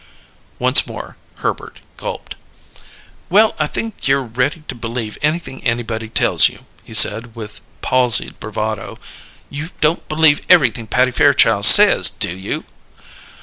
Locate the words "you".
6.49-6.65, 9.51-9.69, 12.35-12.65